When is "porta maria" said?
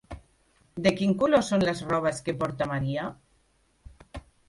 2.43-3.09